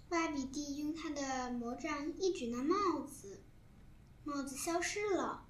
[0.09, 3.43] 巴比蒂用他的魔杖一指那帽子，
[4.25, 5.47] 帽子消失了。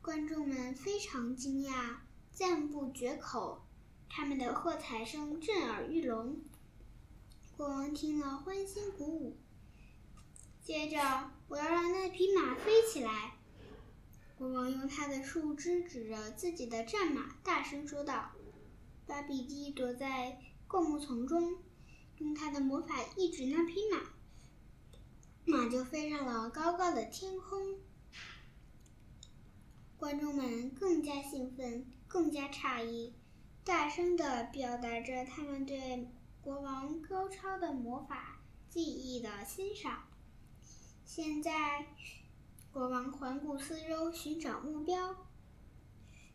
[0.00, 1.96] 观众们非常惊讶，
[2.32, 3.66] 赞不绝口，
[4.08, 6.42] 他们的喝彩声震耳欲聋。
[7.56, 9.36] 国王听了，欢欣鼓舞。
[10.64, 13.34] 接着，我要让那匹马飞起来。
[14.38, 18.30] 国王用他的树枝指着自己的战马，大声说道
[19.06, 21.58] ：“把比蒂躲在灌木丛中。”
[22.16, 23.98] 用他的魔法一指那匹马，
[25.44, 27.78] 马就飞上了高高的天空。
[29.98, 33.12] 观众们更加兴奋，更加诧异，
[33.64, 36.08] 大声地表达着他们对
[36.40, 40.04] 国王高超的魔法技艺的欣赏。
[41.06, 41.86] 现在，
[42.72, 45.28] 国王环顾四周，寻找目标。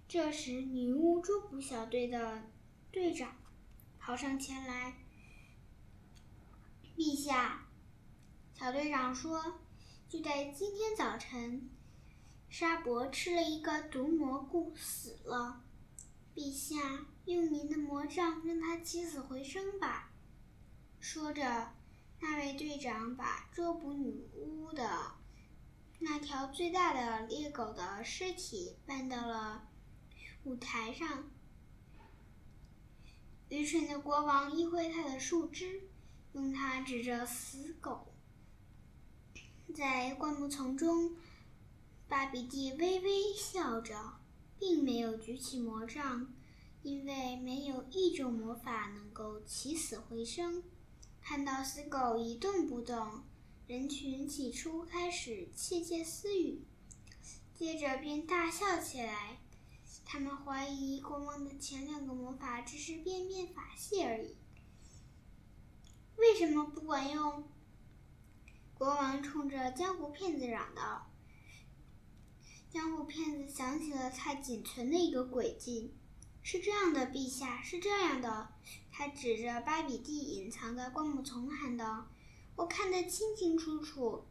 [0.08, 2.44] 这时，女巫捉捕小队的
[2.92, 3.36] 队长
[4.00, 4.94] 跑上前来。
[6.96, 7.68] 陛下，
[8.54, 9.60] 小队长说
[10.08, 11.70] ：“就在今天早晨，
[12.48, 15.62] 沙伯吃了一个毒蘑菇，死了。
[16.36, 20.12] 陛下，用您的魔杖让他起死回生吧。”
[21.02, 21.74] 说着，
[22.22, 25.14] 那位队长把捉捕女巫的
[26.00, 29.70] 那条最大的猎狗的尸体搬到了
[30.44, 31.30] 舞台上。
[33.50, 35.90] 愚蠢的国王一挥他的树枝，
[36.34, 38.14] 用它指着死狗。
[39.74, 41.16] 在灌木丛中，
[42.08, 44.20] 巴比蒂微微笑着，
[44.60, 46.34] 并没有举起魔杖，
[46.84, 50.64] 因为没有一种魔法能够起死回生。
[51.22, 53.24] 看到死狗一动不动，
[53.68, 56.66] 人群起初开始窃窃私语，
[57.54, 59.40] 接着便大笑起来。
[60.06, 64.36] 他们怀疑国王的前两个魔法只是变变法器而已。
[66.16, 67.48] 为什么不管用？
[68.74, 71.12] 国王冲着江湖骗子嚷道。
[72.72, 75.94] 江湖骗子想起了他仅存的一个诡计。
[76.42, 78.54] 是这样的，陛下，是这样的。
[79.00, 82.06] 他指着巴比蒂隐藏的灌木丛喊道
[82.58, 84.26] ：“我看得清清楚楚，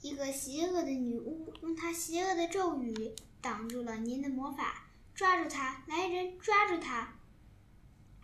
[0.00, 4.88] 一个邪恶的女巫用她邪恶的咒语挡住了您的魔法。
[5.14, 5.84] 抓住他！
[5.88, 7.18] 来人，抓住他！”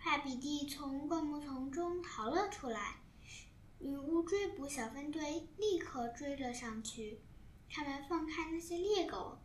[0.03, 3.03] 巴比蒂从灌木丛中逃了出来，
[3.78, 7.20] 女巫追捕小分队立刻追了上去。
[7.68, 9.36] 他们放开那些猎狗，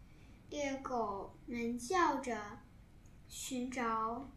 [0.49, 2.60] 猎狗们叫着。
[3.28, 4.32] 寻找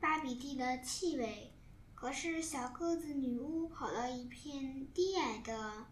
[0.00, 1.52] 巴比蒂的气味，
[1.94, 5.86] 可是小个子女巫跑到一片低矮的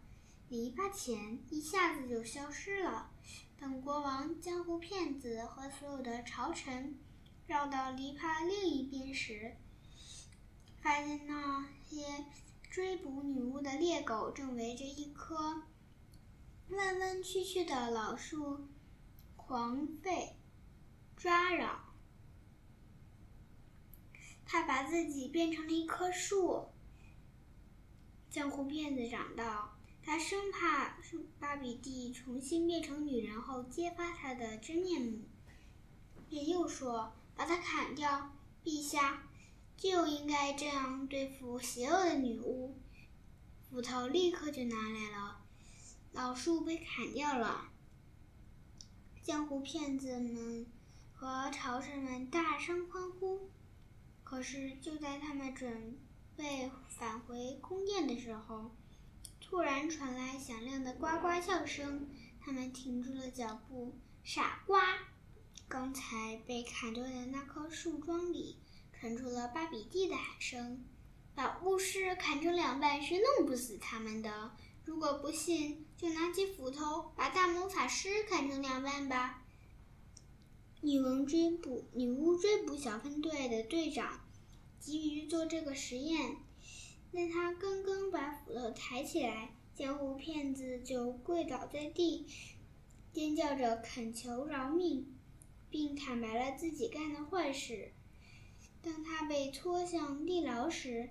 [0.47, 3.11] 篱笆前，一下子就消失了。
[3.59, 6.97] 等国王、江湖骗子和所有的朝臣
[7.47, 9.57] 绕到篱笆另一边时，
[10.81, 12.25] 发现那些
[12.69, 15.63] 追捕女巫的猎狗正围着一棵
[16.69, 18.67] 弯弯曲曲的老树
[19.35, 20.33] 狂吠。
[21.15, 21.86] 抓扰，
[24.47, 26.69] 他把自己变成了一棵树。
[28.29, 30.97] 江湖骗子嚷道：“他生怕
[31.37, 35.25] 巴比蒂重新变成女人后揭发他的真面目。”
[36.29, 38.33] 便又说：“把他砍掉，
[38.63, 39.27] 陛下，
[39.75, 42.79] 就应该这样对付邪恶的女巫。”
[43.69, 45.41] 斧头立刻就拿来了，
[46.13, 47.69] 老树被砍掉了。
[49.21, 50.65] 江湖骗子们。
[51.19, 53.49] 和朝臣们大声欢呼。
[54.29, 55.97] 可是，就在他们准
[56.35, 58.75] 备返回宫殿的时候，
[59.39, 62.09] 突然传来响亮的呱呱叫声。
[62.41, 63.97] 他们停住了脚步。
[64.25, 64.81] 傻瓜！
[65.69, 68.57] 刚才被砍断的那棵树桩里
[68.91, 70.85] 传出了巴比蒂的喊声
[71.33, 74.51] ：“把巫师砍成两半是弄不死他们的。
[74.83, 79.41] 如果不信，就拿起斧头把大魔法师砍成两半吧。”
[80.87, 84.21] 女王追捕女巫追捕小分队的队长
[84.79, 86.37] 急于做这个实验，
[87.11, 92.25] 但他刚刚把斧头抬起来，江湖骗子就跪倒在地，
[93.11, 95.13] 尖叫着恳求饶命，
[95.69, 97.91] 并坦白了自己干的坏事。
[98.81, 101.09] 当他被拖向地牢时，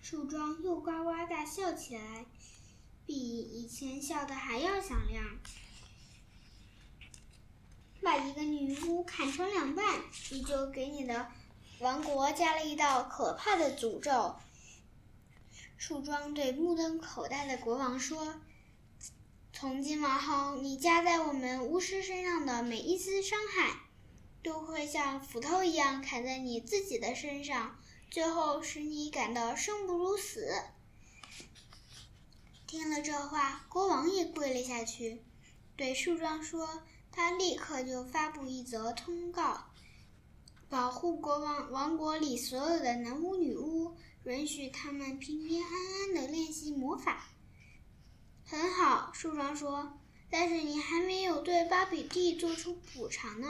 [0.00, 2.24] 树桩又呱呱大笑起来，
[3.04, 5.38] 比以前笑得还要响亮。
[8.02, 11.30] 把一个女巫砍成两半，你就给你的
[11.80, 14.36] 王国加了一道可怕的诅咒。
[15.76, 18.40] 树桩对目瞪口呆的国王说
[19.52, 23.80] ：“从今往后，你加在我们巫师身上的每一丝伤害，
[24.42, 27.78] 都会像斧头一样砍在你自己的身上，
[28.10, 30.50] 最后使你感到生不如死。”
[32.66, 35.22] 听了这话，国王也跪了下去，
[35.76, 36.82] 对树桩说。
[37.12, 39.66] 他立刻就发布一则通告，
[40.68, 47.28] 保护国王王国里所有的男巫女巫，允许他们平平安安的练习魔法。
[48.44, 49.98] 很好，树桩说，
[50.30, 53.48] 但是你还没有对巴比蒂做出补偿呢。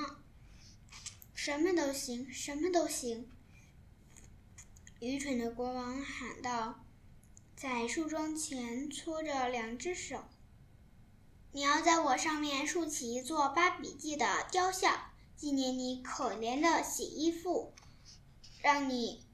[1.34, 3.30] 什么都行，什么都行。
[5.00, 6.84] 愚蠢的国王喊道，
[7.56, 10.24] 在树桩前搓着两只手。
[11.52, 17.72] 你要在我上面竖起一座巴比记的雕像，纪念你可怜的洗衣妇，
[18.62, 19.24] 让你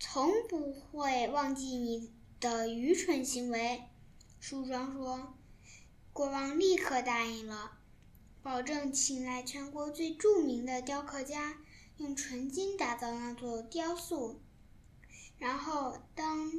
[0.00, 2.10] 从不会忘记你
[2.40, 3.82] 的愚蠢行为。
[4.40, 5.34] 梳妆说
[6.14, 7.72] ：“国王立刻答应了，
[8.42, 11.58] 保证请来全国最著名的雕刻家，
[11.98, 14.40] 用纯金打造那座雕塑。
[15.36, 16.50] 然后，当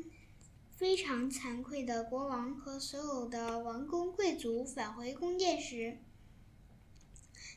[0.80, 5.98] 非常惭愧的国王和所有的王公贵族返回宫殿时，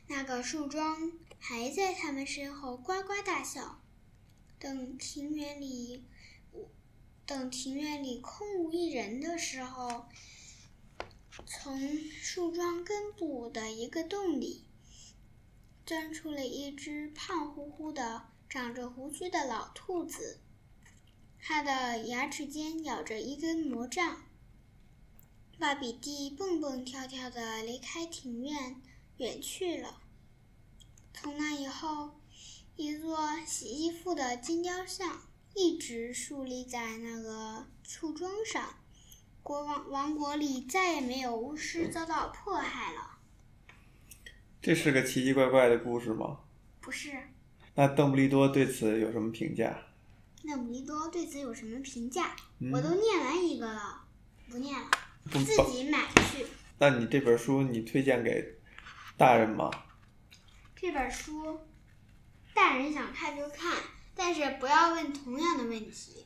[0.07, 3.79] 那个树桩还在他们身后呱呱大笑。
[4.59, 6.03] 等庭院里，
[7.25, 10.03] 等庭院里空无一人的时候，
[11.45, 14.65] 从树桩根部的一个洞里，
[15.85, 20.41] 钻出了一只胖乎乎的、长着胡须的老兔子。
[21.45, 24.21] 它的牙齿间咬着一根魔杖。
[25.59, 28.81] 巴比蒂蹦蹦跳跳的离开庭院，
[29.17, 29.99] 远去了。
[31.13, 32.21] 从那以后，
[32.77, 35.23] 一座洗衣服的金雕像
[35.53, 38.75] 一直竖立在那个树桩上。
[39.41, 43.19] 国王王国里再也没有巫师遭到迫害了。
[44.61, 46.39] 这是个奇奇怪怪的故事吗？
[46.79, 47.11] 不是，
[47.75, 49.77] 那邓布利多对此有什么评价？
[50.45, 52.35] 邓布利多对此有什么评价？
[52.59, 54.05] 嗯我都念完一个了，
[54.49, 54.89] 不念了，
[55.31, 56.45] 自己买去。
[56.77, 58.59] 那你这本书你推荐给
[59.17, 59.71] 大人吗？
[60.75, 61.59] 这本书，
[62.53, 63.77] 大人想看就看，
[64.13, 66.25] 但是不要问同样的问题，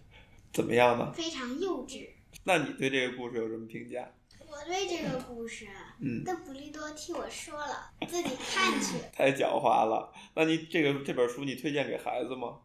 [0.52, 1.12] 怎么样呢？
[1.14, 2.10] 非常幼稚。
[2.44, 4.10] 那你对这个故事有什么评价？
[4.50, 5.68] 我对这个故事，
[6.00, 8.98] 嗯，邓布利多替我说了，自己看去。
[9.14, 10.12] 太狡猾了。
[10.34, 12.60] 那你这个这本书你推荐给孩子吗？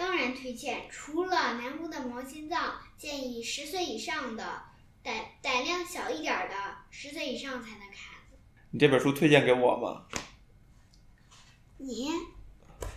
[0.00, 4.62] 当然推荐，除了南屋的毛心脏，建议十岁以上的
[5.02, 6.54] 胆胆量小一点儿的，
[6.88, 8.14] 十岁以上才能看。
[8.70, 10.06] 你这本书推荐给我吗？
[11.76, 12.08] 你，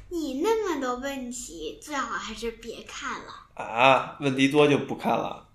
[0.08, 3.50] 你那么多问题，最好还是别看了。
[3.56, 5.50] 啊，问题多就不看了。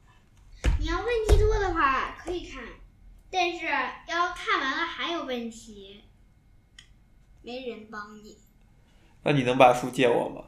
[0.78, 2.62] 你要问题多的话可以看，
[3.30, 3.64] 但是
[4.06, 6.04] 要看完了还有问题，
[7.40, 8.36] 没人帮你。
[9.22, 10.44] 那你能把书借我吗？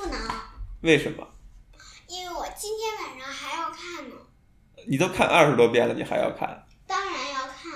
[0.00, 0.18] 不能，
[0.80, 1.28] 为什么？
[2.08, 4.16] 因为我今天晚上还要看呢。
[4.86, 6.66] 你都看二十多遍了，你还要看？
[6.86, 7.70] 当然要看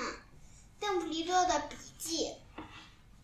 [0.80, 2.30] 邓布利多的笔记。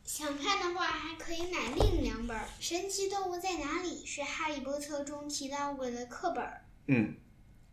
[0.04, 6.44] 想看的话，还可以买另两本《神奇动物在哪里》，是《哈利波特》中提到过的课本。
[6.88, 7.16] 嗯，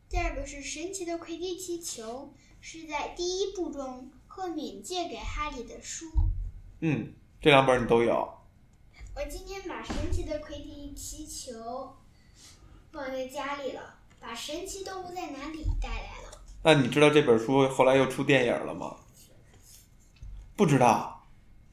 [0.08, 6.06] 第二个是《神奇的魁地奇球》，是在第一部中赫敏借给哈利的书。
[6.80, 8.37] 嗯，这两本你都有。
[9.18, 11.92] 我今天把神奇的魁地奇球
[12.92, 16.40] 放在家里了，把神奇动物在哪里带来了。
[16.62, 18.96] 那你知道这本书后来又出电影了吗？
[20.56, 21.28] 不知道。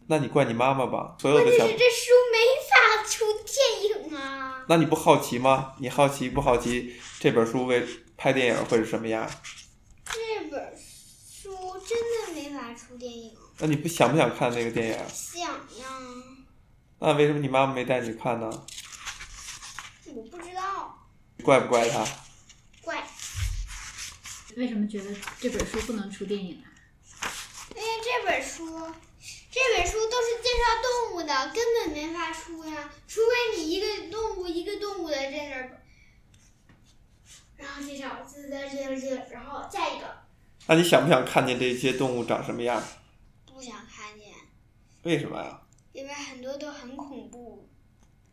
[0.06, 1.18] 那你怪你妈妈吧。
[1.20, 2.38] 所有的小问题是，这书没
[2.70, 4.64] 法出电影啊。
[4.66, 5.74] 那你不好奇吗？
[5.80, 7.86] 你好奇不好奇这本书为
[8.16, 9.30] 拍电影会是什么样？
[10.06, 14.98] 这本书真的没法出电影，那你不想不想看那个电影？
[15.12, 16.00] 想呀，
[17.06, 18.50] 那为什么你妈妈没带你看呢？
[20.06, 21.06] 我不知道，
[21.42, 22.02] 怪不怪他？
[22.80, 23.06] 怪，
[24.56, 26.72] 为什么觉得这本书不能出电影啊？
[27.76, 28.66] 因为这本书，
[29.50, 35.82] 这本书都是介绍动物的，根本没法出呀，除非你一个动物一个动物的在那儿，
[37.56, 40.06] 然后介绍，这这这这，然后再一个
[40.68, 42.82] 那你想不想看见这些动物长什么样？
[43.44, 44.32] 不想看见，
[45.02, 45.60] 为什么呀？
[45.94, 47.68] 因为很多都很恐怖，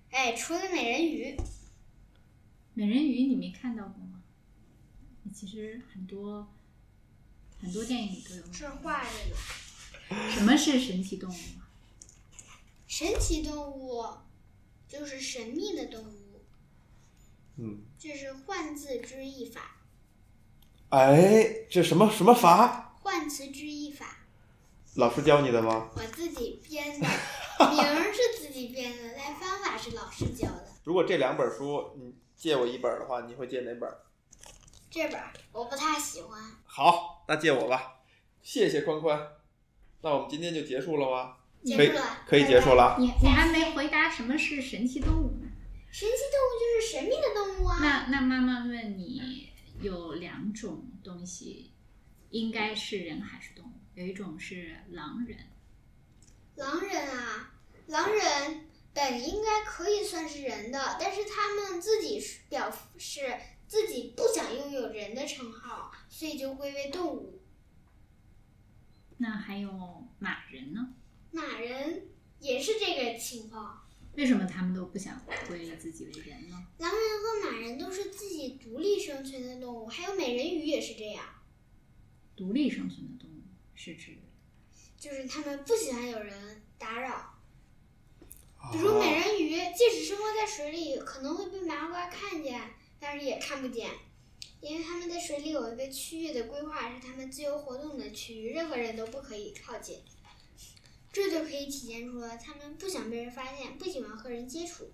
[0.09, 1.37] 哎，除了美人鱼，
[2.73, 4.21] 美人鱼你没看到过吗？
[5.31, 6.51] 其实很多
[7.61, 8.51] 很多电影里都有。
[8.51, 10.31] 是画着的。
[10.31, 11.69] 什么是神奇动物啊？
[12.87, 14.03] 神奇动物
[14.87, 16.41] 就是神秘的动物，
[17.57, 19.77] 嗯，这是换字之意法，
[20.89, 22.97] 哎，这什么什么法？
[23.01, 24.20] 换词之意法，
[24.95, 25.89] 老师教你的吗？
[25.95, 27.07] 我自己编的，
[27.71, 30.67] 名儿是自己编的，但方法是老师教的。
[30.83, 33.89] 如果这两本书你借我一本的话，你会借哪本？
[34.89, 38.01] 这本儿我不太喜欢，好，那借我吧。
[38.41, 39.17] 谢谢宽宽。
[40.01, 41.37] 那我们今天就结束了吗？
[41.63, 42.97] 结束了，可以结束了。
[42.99, 45.47] 你你还没回答什么是神奇动物呢？
[45.89, 47.77] 神奇动物就是神秘的动物啊。
[47.79, 49.47] 那那妈妈问你，
[49.79, 51.70] 有两种东西，
[52.31, 53.71] 应该是人还是动物？
[53.93, 55.37] 有一种是狼人，
[56.55, 57.53] 狼人啊，
[57.87, 63.21] 狼人本应该可以算是人的，但是他们自己是表示
[63.67, 67.41] 自己不想拥有人的称号，所以就归为动物。
[69.17, 70.93] 那还有马人呢？
[71.31, 72.07] 马人
[72.39, 76.65] 也是这个情况，为什么他们都不想归自己为人呢？
[76.79, 81.23] 狼人和马人都是自己独立生存的动物，还有美人鱼也是这样，
[82.41, 83.43] 独立生存的动物
[83.75, 84.17] 是指
[84.97, 87.35] 就是他们不喜欢有人打扰。
[88.71, 92.59] 比如美人鱼，即使生活在水里，可能会被麻瓜看见，
[92.99, 93.91] 但是也看不见。
[94.59, 99.99] 因为他们在水里有一个区域的规划是他们自由活动的区域，任何人都不可以靠近。
[101.11, 104.91] 这就可以体现出了他们不想被人发现，不喜欢和人接触。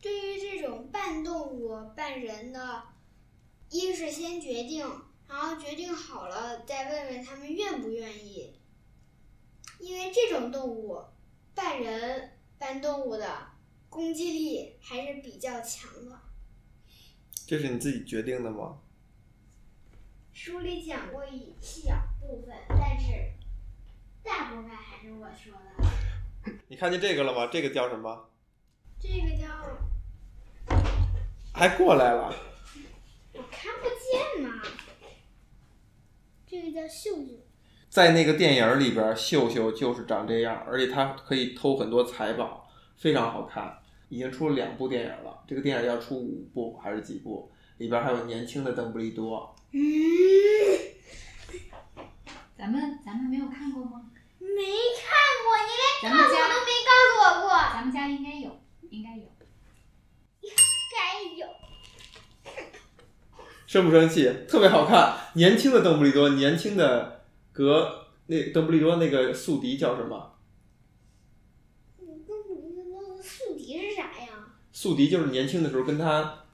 [0.00, 2.84] 对于这种半动物半人的，
[3.68, 4.88] 一是先决定，
[5.28, 8.54] 然后决定好了再问问他们愿不愿意。
[9.78, 11.04] 因为这种动物，
[11.54, 13.48] 半人半动物的
[13.88, 16.18] 攻击力还是比较强的。
[17.46, 18.78] 这是你自己决定的吗？
[20.32, 23.32] 书里讲过一小部分，但是
[24.22, 26.52] 大部分还是我说的。
[26.68, 27.48] 你看见这个了吗？
[27.52, 28.30] 这个叫什么？
[28.98, 29.46] 这个叫
[31.52, 32.34] 还过来了。
[33.32, 34.62] 我看不见呐。
[36.76, 37.32] 这个叫秀秀。
[37.88, 42.68] 在那个电影里边，秀秀就是长这样，而且他可以偷很多财宝，
[42.98, 43.78] 非常好看。
[44.10, 47.50] 已经出了两部电影了，这个电影要出五部还是几部？
[47.78, 49.56] 里边还有年轻的邓布利多。
[49.72, 49.80] 嗯，
[52.56, 54.10] 咱们咱们没有看过吗？
[54.38, 55.10] 没看
[55.42, 57.50] 过，你连咱们家告诉我都没告诉我过。
[57.72, 58.60] 咱们家应该有，
[58.90, 59.24] 应该有。
[60.92, 61.46] 该有。
[63.66, 64.32] 生不生气？
[64.48, 70.34] 特别好看，年轻的邓布利多，年轻的格那邓布利多那个宿敌叫什么？
[73.20, 74.46] 宿敌是啥呀？
[74.72, 76.44] 宿敌就是年轻的时候跟他，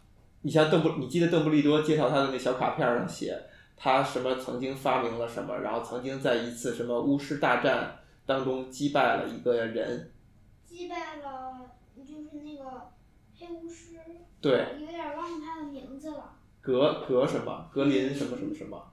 [0.40, 3.38] 你像邓布，你记得邓布利多介绍他的那小卡片上写
[3.76, 10.10] 他什么曾经发明了什么，然后曾经在一次什么巫师大战当中击败了一个人，
[10.64, 12.90] 击败了，就是那个
[13.38, 13.96] 黑巫师。
[14.40, 16.38] 对，有点忘了他的名字了。
[16.62, 18.92] 格格什么格林什么什么什么，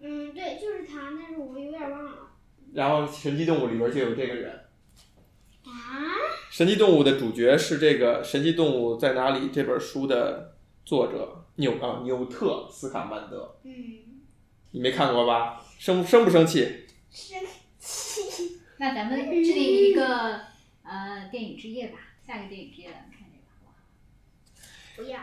[0.00, 2.12] 嗯，对，就是他，但是我有点忘了。
[2.74, 4.64] 然后神奇动物里边就有这个人。
[5.64, 5.70] 啊？
[6.50, 13.72] 神奇动物的主角是这个《神奇动物在哪里》这本书的作者纽啊纽特斯卡曼德，嗯，
[14.72, 15.64] 你没看过吧？
[15.78, 16.86] 生生不生气？
[17.10, 17.40] 生
[17.78, 18.60] 气。
[18.78, 20.40] 那咱们制定一个
[20.82, 23.74] 呃电影之夜吧，下个电影之夜咱们看这个好不好？
[24.96, 25.20] 不要。